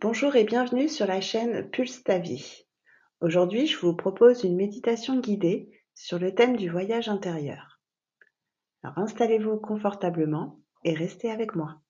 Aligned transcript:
Bonjour 0.00 0.34
et 0.36 0.44
bienvenue 0.44 0.88
sur 0.88 1.06
la 1.06 1.20
chaîne 1.20 1.70
Pulse 1.70 2.02
ta 2.02 2.18
vie. 2.18 2.66
Aujourd'hui, 3.20 3.66
je 3.66 3.78
vous 3.78 3.94
propose 3.94 4.42
une 4.42 4.56
méditation 4.56 5.20
guidée 5.20 5.70
sur 5.94 6.18
le 6.18 6.34
thème 6.34 6.56
du 6.56 6.68
voyage 6.68 7.08
intérieur. 7.08 7.80
Alors 8.82 8.98
installez-vous 8.98 9.58
confortablement 9.58 10.60
et 10.84 10.94
restez 10.94 11.30
avec 11.30 11.54
moi. 11.54 11.80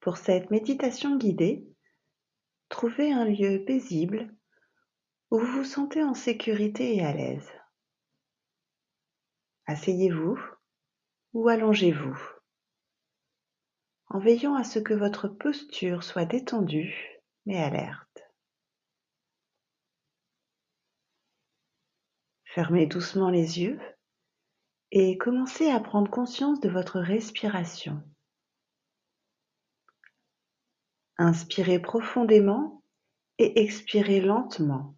Pour 0.00 0.16
cette 0.16 0.50
méditation 0.50 1.16
guidée, 1.16 1.66
trouvez 2.68 3.12
un 3.12 3.24
lieu 3.24 3.64
paisible 3.64 4.34
où 5.30 5.38
vous 5.38 5.46
vous 5.46 5.64
sentez 5.64 6.02
en 6.02 6.14
sécurité 6.14 6.96
et 6.96 7.04
à 7.04 7.12
l'aise. 7.12 7.50
Asseyez-vous 9.66 10.38
ou 11.32 11.48
allongez-vous 11.48 12.18
en 14.08 14.18
veillant 14.18 14.54
à 14.54 14.62
ce 14.62 14.78
que 14.78 14.94
votre 14.94 15.26
posture 15.26 16.04
soit 16.04 16.24
détendue 16.24 17.20
mais 17.46 17.62
alerte. 17.62 18.24
Fermez 22.44 22.86
doucement 22.86 23.30
les 23.30 23.60
yeux 23.60 23.80
et 24.92 25.18
commencez 25.18 25.68
à 25.70 25.80
prendre 25.80 26.10
conscience 26.10 26.60
de 26.60 26.68
votre 26.68 27.00
respiration. 27.00 28.00
Inspirez 31.18 31.80
profondément 31.80 32.82
et 33.38 33.62
expirez 33.62 34.20
lentement 34.20 34.96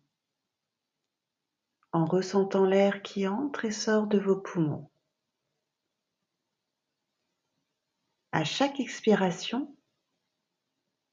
en 1.96 2.04
ressentant 2.04 2.66
l'air 2.66 3.00
qui 3.00 3.26
entre 3.26 3.64
et 3.64 3.70
sort 3.70 4.06
de 4.06 4.18
vos 4.18 4.36
poumons. 4.36 4.90
À 8.32 8.44
chaque 8.44 8.80
expiration, 8.80 9.74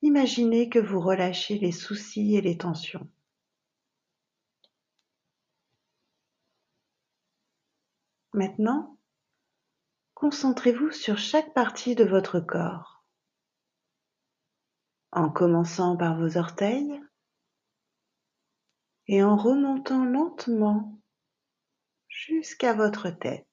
imaginez 0.02 0.68
que 0.68 0.80
vous 0.80 1.00
relâchez 1.00 1.58
les 1.58 1.72
soucis 1.72 2.36
et 2.36 2.42
les 2.42 2.58
tensions. 2.58 3.10
Maintenant, 8.34 8.98
concentrez-vous 10.16 10.92
sur 10.92 11.18
chaque 11.18 11.54
partie 11.54 11.96
de 11.96 12.04
votre 12.04 12.42
corps, 12.42 13.06
en 15.14 15.30
commençant 15.30 15.96
par 15.96 16.20
vos 16.20 16.36
orteils 16.38 17.02
et 19.08 19.24
en 19.24 19.36
remontant 19.36 20.06
lentement 20.06 21.00
jusqu'à 22.08 22.74
votre 22.74 23.10
tête. 23.10 23.48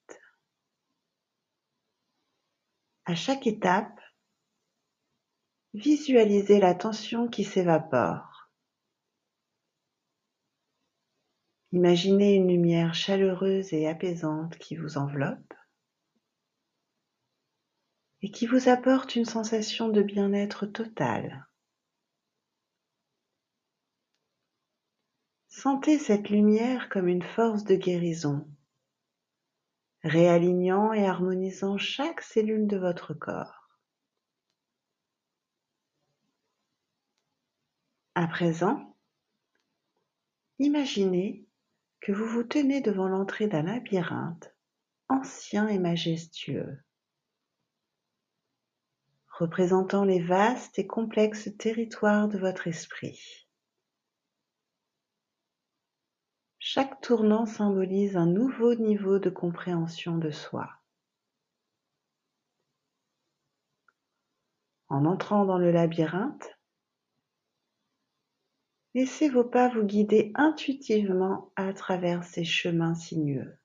À 3.04 3.14
chaque 3.14 3.46
étape, 3.46 4.00
visualisez 5.74 6.60
la 6.60 6.74
tension 6.74 7.28
qui 7.28 7.44
s'évapore. 7.44 8.50
Imaginez 11.72 12.34
une 12.34 12.48
lumière 12.48 12.94
chaleureuse 12.94 13.72
et 13.72 13.86
apaisante 13.86 14.58
qui 14.58 14.76
vous 14.76 14.98
enveloppe 14.98 15.54
et 18.22 18.30
qui 18.30 18.46
vous 18.46 18.68
apporte 18.68 19.16
une 19.16 19.24
sensation 19.24 19.88
de 19.88 20.02
bien-être 20.02 20.66
total. 20.66 21.46
Sentez 25.62 25.98
cette 25.98 26.30
lumière 26.30 26.88
comme 26.88 27.06
une 27.06 27.22
force 27.22 27.64
de 27.64 27.74
guérison 27.74 28.48
réalignant 30.02 30.94
et 30.94 31.04
harmonisant 31.04 31.76
chaque 31.76 32.22
cellule 32.22 32.66
de 32.66 32.78
votre 32.78 33.12
corps. 33.12 33.68
À 38.14 38.26
présent, 38.26 38.96
imaginez 40.58 41.46
que 42.00 42.12
vous 42.12 42.24
vous 42.24 42.44
tenez 42.44 42.80
devant 42.80 43.08
l'entrée 43.08 43.46
d'un 43.46 43.64
labyrinthe 43.64 44.56
ancien 45.10 45.68
et 45.68 45.78
majestueux, 45.78 46.82
représentant 49.38 50.04
les 50.04 50.22
vastes 50.22 50.78
et 50.78 50.86
complexes 50.86 51.54
territoires 51.58 52.28
de 52.28 52.38
votre 52.38 52.66
esprit. 52.66 53.49
Chaque 56.62 57.00
tournant 57.00 57.46
symbolise 57.46 58.18
un 58.18 58.26
nouveau 58.26 58.74
niveau 58.74 59.18
de 59.18 59.30
compréhension 59.30 60.18
de 60.18 60.30
soi. 60.30 60.68
En 64.90 65.06
entrant 65.06 65.46
dans 65.46 65.56
le 65.56 65.70
labyrinthe, 65.70 66.58
laissez 68.92 69.30
vos 69.30 69.42
pas 69.42 69.70
vous 69.70 69.84
guider 69.84 70.32
intuitivement 70.34 71.50
à 71.56 71.72
travers 71.72 72.24
ces 72.24 72.44
chemins 72.44 72.94
sinueux. 72.94 73.58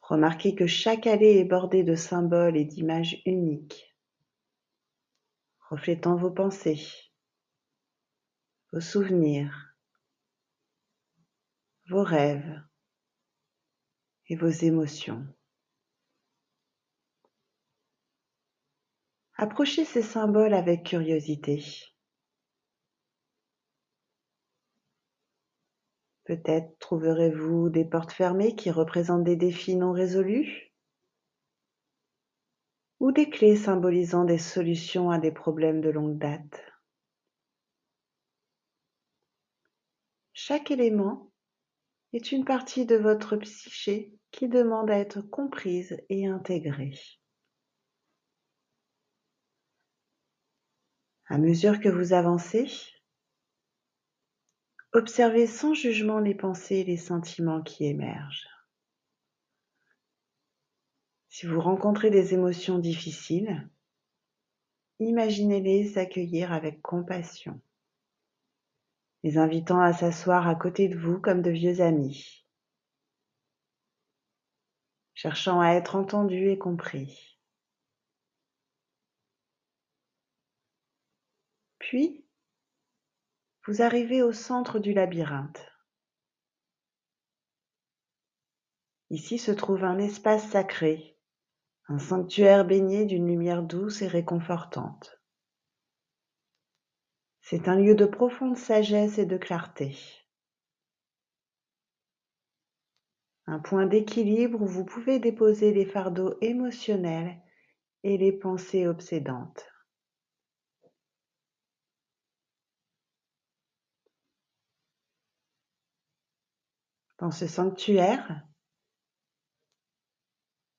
Remarquez 0.00 0.56
que 0.56 0.66
chaque 0.66 1.06
allée 1.06 1.38
est 1.38 1.44
bordée 1.44 1.84
de 1.84 1.94
symboles 1.94 2.56
et 2.56 2.64
d'images 2.64 3.22
uniques, 3.24 3.96
reflétant 5.70 6.16
vos 6.16 6.32
pensées, 6.32 7.11
vos 8.72 8.80
souvenirs, 8.80 9.76
vos 11.90 12.02
rêves 12.02 12.62
et 14.28 14.36
vos 14.36 14.48
émotions. 14.48 15.26
Approchez 19.36 19.84
ces 19.84 20.00
symboles 20.00 20.54
avec 20.54 20.84
curiosité. 20.84 21.62
Peut-être 26.24 26.78
trouverez-vous 26.78 27.68
des 27.68 27.84
portes 27.84 28.12
fermées 28.12 28.54
qui 28.54 28.70
représentent 28.70 29.24
des 29.24 29.36
défis 29.36 29.76
non 29.76 29.92
résolus 29.92 30.72
ou 33.00 33.12
des 33.12 33.28
clés 33.28 33.56
symbolisant 33.56 34.24
des 34.24 34.38
solutions 34.38 35.10
à 35.10 35.18
des 35.18 35.32
problèmes 35.32 35.82
de 35.82 35.90
longue 35.90 36.16
date. 36.16 36.71
Chaque 40.44 40.72
élément 40.72 41.30
est 42.12 42.32
une 42.32 42.44
partie 42.44 42.84
de 42.84 42.96
votre 42.96 43.36
psyché 43.36 44.12
qui 44.32 44.48
demande 44.48 44.90
à 44.90 44.98
être 44.98 45.20
comprise 45.20 45.96
et 46.08 46.26
intégrée. 46.26 46.98
À 51.26 51.38
mesure 51.38 51.78
que 51.78 51.88
vous 51.88 52.12
avancez, 52.12 52.66
observez 54.92 55.46
sans 55.46 55.74
jugement 55.74 56.18
les 56.18 56.34
pensées 56.34 56.78
et 56.78 56.84
les 56.84 56.96
sentiments 56.96 57.62
qui 57.62 57.84
émergent. 57.84 58.48
Si 61.28 61.46
vous 61.46 61.60
rencontrez 61.60 62.10
des 62.10 62.34
émotions 62.34 62.80
difficiles, 62.80 63.70
imaginez-les 64.98 65.98
accueillir 65.98 66.52
avec 66.52 66.82
compassion 66.82 67.62
les 69.22 69.38
invitant 69.38 69.80
à 69.80 69.92
s'asseoir 69.92 70.48
à 70.48 70.54
côté 70.54 70.88
de 70.88 70.98
vous 70.98 71.20
comme 71.20 71.42
de 71.42 71.50
vieux 71.50 71.80
amis, 71.80 72.46
cherchant 75.14 75.60
à 75.60 75.70
être 75.70 75.96
entendus 75.96 76.50
et 76.50 76.58
compris. 76.58 77.38
Puis, 81.78 82.24
vous 83.66 83.82
arrivez 83.82 84.22
au 84.22 84.32
centre 84.32 84.78
du 84.78 84.92
labyrinthe. 84.92 85.64
Ici 89.10 89.38
se 89.38 89.52
trouve 89.52 89.84
un 89.84 89.98
espace 89.98 90.48
sacré, 90.48 91.18
un 91.88 91.98
sanctuaire 91.98 92.64
baigné 92.64 93.04
d'une 93.04 93.26
lumière 93.26 93.62
douce 93.62 94.02
et 94.02 94.08
réconfortante. 94.08 95.21
C'est 97.42 97.68
un 97.68 97.74
lieu 97.74 97.94
de 97.94 98.06
profonde 98.06 98.56
sagesse 98.56 99.18
et 99.18 99.26
de 99.26 99.36
clarté. 99.36 99.96
Un 103.46 103.58
point 103.58 103.86
d'équilibre 103.86 104.62
où 104.62 104.66
vous 104.66 104.84
pouvez 104.84 105.18
déposer 105.18 105.72
les 105.72 105.84
fardeaux 105.84 106.38
émotionnels 106.40 107.36
et 108.04 108.16
les 108.16 108.32
pensées 108.32 108.86
obsédantes. 108.86 109.66
Dans 117.18 117.32
ce 117.32 117.46
sanctuaire, 117.46 118.46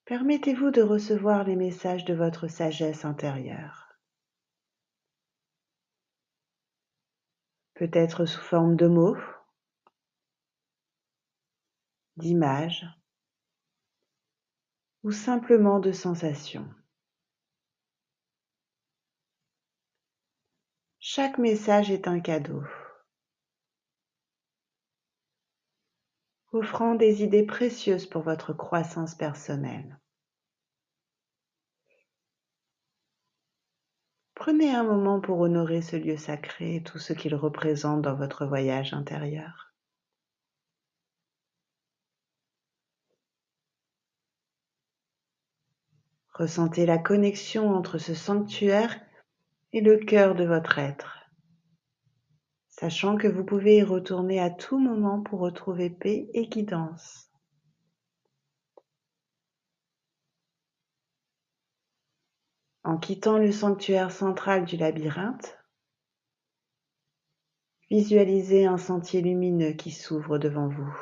permettez-vous 0.05 0.71
de 0.71 0.81
recevoir 0.81 1.43
les 1.43 1.55
messages 1.55 2.05
de 2.05 2.13
votre 2.13 2.47
sagesse 2.47 3.05
intérieure. 3.05 3.82
Peut-être 7.75 8.25
sous 8.25 8.41
forme 8.41 8.75
de 8.75 8.87
mots 8.87 9.17
d'images 12.17 12.85
ou 15.03 15.11
simplement 15.11 15.79
de 15.79 15.91
sensations. 15.91 16.69
Chaque 20.99 21.37
message 21.37 21.91
est 21.91 22.07
un 22.07 22.19
cadeau, 22.21 22.63
offrant 26.53 26.95
des 26.95 27.23
idées 27.23 27.45
précieuses 27.45 28.05
pour 28.05 28.21
votre 28.21 28.53
croissance 28.53 29.15
personnelle. 29.15 29.99
Prenez 34.43 34.75
un 34.75 34.83
moment 34.83 35.21
pour 35.21 35.39
honorer 35.39 35.81
ce 35.81 35.95
lieu 35.95 36.17
sacré 36.17 36.75
et 36.75 36.83
tout 36.83 36.99
ce 36.99 37.13
qu'il 37.13 37.33
représente 37.33 38.01
dans 38.01 38.13
votre 38.13 38.45
voyage 38.45 38.93
intérieur. 38.93 39.73
Ressentez 46.33 46.85
la 46.85 46.97
connexion 46.97 47.69
entre 47.69 47.97
ce 47.97 48.13
sanctuaire 48.13 48.99
et 49.71 49.79
le 49.79 49.95
cœur 49.95 50.35
de 50.35 50.43
votre 50.43 50.77
être, 50.77 51.19
sachant 52.67 53.15
que 53.15 53.29
vous 53.29 53.45
pouvez 53.45 53.77
y 53.77 53.83
retourner 53.83 54.41
à 54.41 54.49
tout 54.49 54.77
moment 54.77 55.21
pour 55.21 55.39
retrouver 55.39 55.89
paix 55.89 56.27
et 56.33 56.47
guidance. 56.47 57.32
En 62.85 62.97
quittant 62.97 63.37
le 63.37 63.51
sanctuaire 63.51 64.11
central 64.11 64.65
du 64.65 64.75
labyrinthe, 64.75 65.57
visualisez 67.89 68.65
un 68.65 68.77
sentier 68.77 69.21
lumineux 69.21 69.71
qui 69.71 69.91
s'ouvre 69.91 70.37
devant 70.37 70.67
vous. 70.67 70.93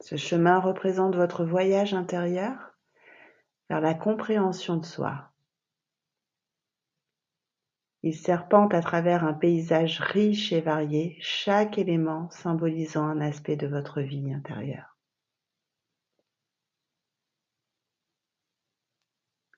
Ce 0.00 0.16
chemin 0.16 0.60
représente 0.60 1.16
votre 1.16 1.44
voyage 1.44 1.94
intérieur 1.94 2.72
vers 3.68 3.80
la 3.80 3.94
compréhension 3.94 4.76
de 4.76 4.84
soi. 4.84 5.32
Il 8.04 8.16
serpente 8.16 8.74
à 8.74 8.80
travers 8.80 9.24
un 9.24 9.32
paysage 9.32 10.00
riche 10.00 10.52
et 10.52 10.60
varié, 10.60 11.16
chaque 11.20 11.78
élément 11.78 12.30
symbolisant 12.30 13.06
un 13.06 13.20
aspect 13.20 13.56
de 13.56 13.68
votre 13.68 14.00
vie 14.00 14.32
intérieure. 14.32 14.91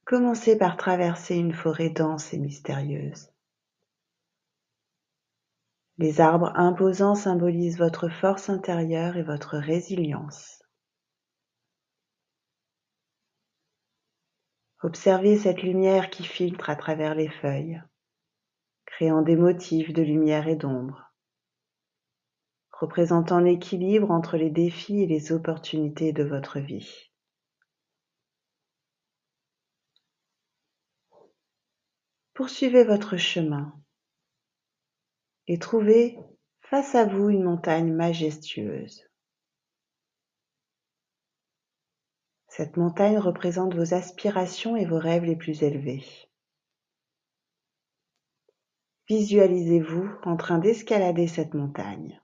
Commencez 0.07 0.59
par 0.59 0.77
traverser 0.77 1.35
une 1.37 1.55
forêt 1.55 1.89
dense 1.89 2.35
et 2.35 2.39
mystérieuse. 2.39 3.31
Les 5.97 6.21
arbres 6.21 6.53
imposants 6.57 7.15
symbolisent 7.15 7.79
votre 7.79 8.11
force 8.11 8.51
intérieure 8.51 9.17
et 9.17 9.23
votre 9.23 9.57
résilience. 9.57 10.63
Observez 14.83 15.39
cette 15.39 15.63
lumière 15.63 16.11
qui 16.11 16.25
filtre 16.25 16.69
à 16.69 16.77
travers 16.77 17.15
les 17.15 17.31
feuilles, 17.31 17.83
créant 18.85 19.23
des 19.23 19.37
motifs 19.37 19.95
de 19.95 20.03
lumière 20.03 20.49
et 20.49 20.57
d'ombre, 20.57 21.11
représentant 22.73 23.39
l'équilibre 23.39 24.11
entre 24.11 24.37
les 24.37 24.51
défis 24.51 25.01
et 25.01 25.07
les 25.07 25.33
opportunités 25.33 26.13
de 26.13 26.25
votre 26.25 26.59
vie. 26.59 27.14
Poursuivez 32.35 32.83
votre 32.83 33.17
chemin 33.17 33.73
et 35.47 35.61
trouvez 35.61 36.19
face 36.63 36.97
à 36.97 37.05
vous 37.05 37.29
une 37.29 37.45
montagne 37.45 37.93
majestueuse. 37.93 39.05
Cette 42.49 42.77
montagne 42.77 43.19
représente 43.19 43.75
vos 43.75 43.95
aspirations 43.95 44.75
et 44.75 44.85
vos 44.85 44.99
rêves 44.99 45.25
les 45.25 45.37
plus 45.37 45.63
élevés. 45.63 46.05
Visualisez-vous 49.09 50.11
en 50.25 50.37
train 50.37 50.59
d'escalader 50.59 51.29
cette 51.29 51.55
montagne, 51.55 52.21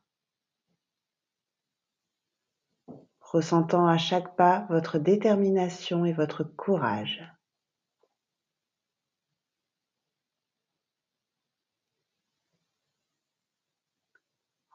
ressentant 3.21 3.87
à 3.87 3.97
chaque 3.97 4.35
pas 4.35 4.67
votre 4.71 4.99
détermination 4.99 6.05
et 6.05 6.13
votre 6.13 6.43
courage. 6.43 7.23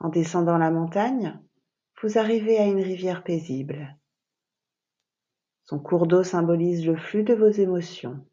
En 0.06 0.10
descendant 0.10 0.60
la 0.60 0.70
montagne, 0.70 1.42
vous 2.00 2.20
arrivez 2.20 2.60
à 2.60 2.66
une 2.66 2.80
rivière 2.80 3.24
paisible. 3.24 3.98
Son 5.64 5.80
cours 5.80 6.06
d'eau 6.06 6.22
symbolise 6.22 6.86
le 6.86 6.96
flux 6.96 7.24
de 7.24 7.34
vos 7.34 7.50
émotions. 7.50 8.24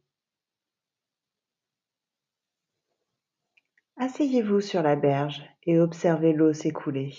Asseyez-vous 3.97 4.61
sur 4.61 4.83
la 4.83 4.97
berge 4.97 5.43
et 5.63 5.81
observez 5.81 6.35
l'eau 6.35 6.53
s'écouler. 6.53 7.15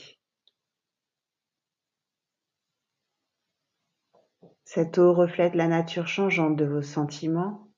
Cette 4.66 5.00
eau 5.00 5.14
reflète 5.14 5.56
la 5.56 5.68
nature 5.68 6.06
changeante 6.06 6.58
de 6.58 6.66
vos 6.66 6.84
sentiments 6.84 7.72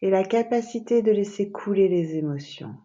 et 0.00 0.08
la 0.08 0.24
capacité 0.24 1.02
de 1.02 1.12
laisser 1.12 1.52
couler 1.52 1.88
les 1.88 2.16
émotions. 2.16 2.83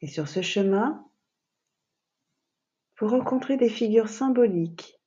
Et 0.00 0.06
sur 0.06 0.28
ce 0.28 0.42
chemin, 0.42 1.08
vous 2.98 3.08
rencontrez 3.08 3.56
des 3.56 3.68
figures 3.68 4.08
symboliques 4.08 5.00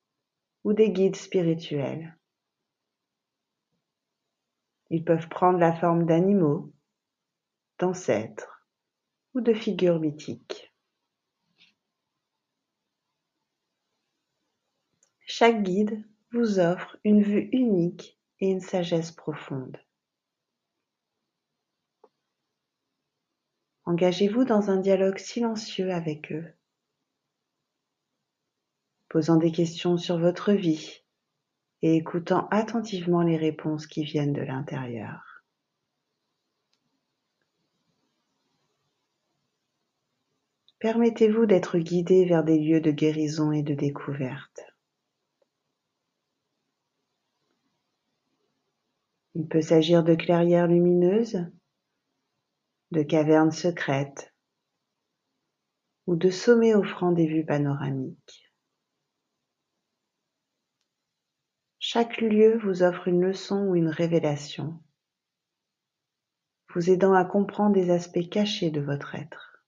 ou 0.64 0.72
des 0.72 0.90
guides 0.90 1.16
spirituels. 1.16 2.16
Ils 4.90 5.04
peuvent 5.04 5.28
prendre 5.28 5.58
la 5.58 5.72
forme 5.72 6.06
d'animaux, 6.06 6.72
d'ancêtres 7.78 8.66
ou 9.34 9.40
de 9.40 9.54
figures 9.54 10.00
mythiques. 10.00 10.74
Chaque 15.26 15.62
guide 15.62 16.04
vous 16.32 16.58
offre 16.58 16.98
une 17.04 17.22
vue 17.22 17.48
unique 17.52 18.20
et 18.40 18.50
une 18.50 18.60
sagesse 18.60 19.12
profonde. 19.12 19.78
Engagez-vous 23.90 24.44
dans 24.44 24.70
un 24.70 24.76
dialogue 24.76 25.18
silencieux 25.18 25.90
avec 25.90 26.30
eux, 26.30 26.46
posant 29.08 29.36
des 29.36 29.50
questions 29.50 29.96
sur 29.96 30.16
votre 30.16 30.52
vie 30.52 31.02
et 31.82 31.96
écoutant 31.96 32.46
attentivement 32.52 33.22
les 33.22 33.36
réponses 33.36 33.88
qui 33.88 34.04
viennent 34.04 34.32
de 34.32 34.42
l'intérieur. 34.42 35.42
Permettez-vous 40.78 41.46
d'être 41.46 41.76
guidé 41.76 42.26
vers 42.26 42.44
des 42.44 42.60
lieux 42.60 42.80
de 42.80 42.92
guérison 42.92 43.50
et 43.50 43.64
de 43.64 43.74
découverte. 43.74 44.60
Il 49.34 49.48
peut 49.48 49.62
s'agir 49.62 50.04
de 50.04 50.14
clairières 50.14 50.68
lumineuses 50.68 51.50
de 52.90 53.02
cavernes 53.02 53.52
secrètes 53.52 54.34
ou 56.06 56.16
de 56.16 56.30
sommets 56.30 56.74
offrant 56.74 57.12
des 57.12 57.26
vues 57.26 57.44
panoramiques. 57.44 58.52
Chaque 61.78 62.20
lieu 62.20 62.58
vous 62.58 62.82
offre 62.82 63.08
une 63.08 63.22
leçon 63.22 63.66
ou 63.68 63.76
une 63.76 63.88
révélation, 63.88 64.82
vous 66.74 66.90
aidant 66.90 67.14
à 67.14 67.24
comprendre 67.24 67.74
des 67.74 67.90
aspects 67.90 68.28
cachés 68.28 68.70
de 68.70 68.80
votre 68.80 69.14
être. 69.14 69.64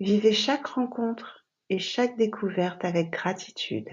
Vivez 0.00 0.32
chaque 0.32 0.66
rencontre 0.66 1.46
et 1.68 1.78
chaque 1.78 2.16
découverte 2.16 2.84
avec 2.84 3.10
gratitude. 3.10 3.88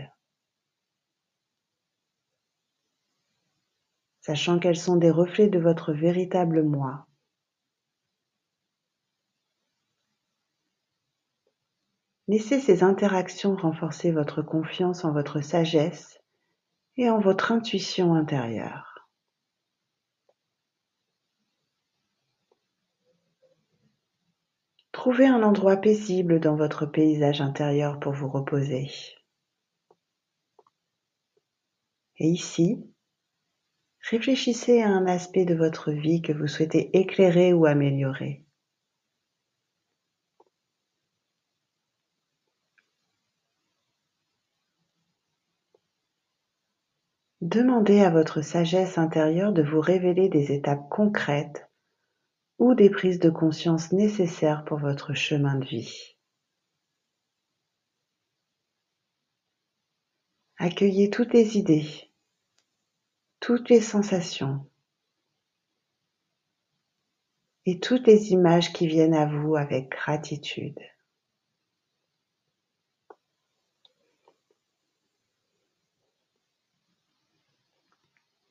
Sachant 4.29 4.59
qu'elles 4.59 4.77
sont 4.77 4.97
des 4.97 5.09
reflets 5.09 5.49
de 5.49 5.57
votre 5.57 5.91
véritable 5.91 6.61
moi. 6.61 7.07
Laissez 12.27 12.59
ces 12.59 12.83
interactions 12.83 13.55
renforcer 13.55 14.11
votre 14.11 14.43
confiance 14.43 15.03
en 15.03 15.13
votre 15.13 15.41
sagesse 15.41 16.19
et 16.95 17.09
en 17.09 17.19
votre 17.19 17.51
intuition 17.51 18.13
intérieure. 18.13 19.09
Trouvez 24.91 25.25
un 25.25 25.41
endroit 25.41 25.77
paisible 25.77 26.39
dans 26.39 26.55
votre 26.55 26.85
paysage 26.85 27.41
intérieur 27.41 27.99
pour 27.99 28.13
vous 28.13 28.29
reposer. 28.29 28.91
Et 32.19 32.27
ici, 32.27 32.85
Réfléchissez 34.01 34.81
à 34.81 34.89
un 34.89 35.05
aspect 35.05 35.45
de 35.45 35.55
votre 35.55 35.91
vie 35.91 36.21
que 36.21 36.33
vous 36.33 36.47
souhaitez 36.47 36.97
éclairer 36.97 37.53
ou 37.53 37.65
améliorer. 37.65 38.45
Demandez 47.41 48.01
à 48.01 48.09
votre 48.09 48.41
sagesse 48.41 48.97
intérieure 48.97 49.53
de 49.53 49.63
vous 49.63 49.79
révéler 49.79 50.27
des 50.27 50.51
étapes 50.51 50.89
concrètes 50.89 51.69
ou 52.57 52.75
des 52.75 52.89
prises 52.89 53.19
de 53.19 53.29
conscience 53.29 53.93
nécessaires 53.93 54.65
pour 54.65 54.79
votre 54.79 55.13
chemin 55.13 55.55
de 55.55 55.65
vie. 55.65 56.17
Accueillez 60.57 61.09
toutes 61.09 61.33
les 61.33 61.57
idées, 61.57 62.08
toutes 63.39 63.69
les 63.69 63.81
sensations 63.81 64.65
et 67.65 67.79
toutes 67.79 68.07
les 68.07 68.31
images 68.31 68.73
qui 68.73 68.87
viennent 68.87 69.13
à 69.13 69.25
vous 69.25 69.55
avec 69.55 69.89
gratitude. 69.89 70.79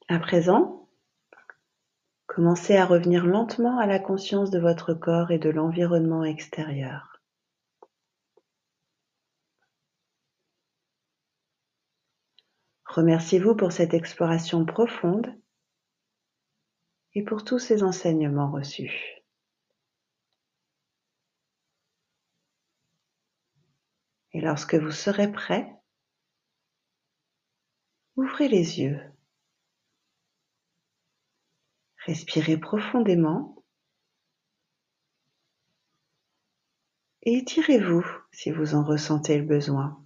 À 0.09 0.19
présent, 0.19 0.89
commencez 2.27 2.77
à 2.77 2.87
revenir 2.87 3.27
lentement 3.27 3.79
à 3.79 3.87
la 3.87 3.99
conscience 3.99 4.51
de 4.51 4.59
votre 4.59 4.95
corps 4.95 5.31
et 5.31 5.39
de 5.39 5.51
l'environnement 5.51 6.25
extérieur. 6.25 7.18
Remerciez-vous 12.99 13.55
pour 13.55 13.71
cette 13.71 13.95
exploration 13.95 14.65
profonde 14.65 15.33
et 17.15 17.23
pour 17.23 17.45
tous 17.45 17.61
ces 17.61 17.85
enseignements 17.85 18.51
reçus. 18.51 19.23
Et 24.33 24.41
lorsque 24.41 24.75
vous 24.75 24.91
serez 24.91 25.31
prêt, 25.31 25.73
ouvrez 28.17 28.49
les 28.49 28.81
yeux. 28.81 29.01
Respirez 32.05 32.59
profondément 32.59 33.65
et 37.23 37.37
étirez-vous 37.37 38.05
si 38.33 38.51
vous 38.51 38.75
en 38.75 38.83
ressentez 38.83 39.39
le 39.39 39.45
besoin. 39.45 40.05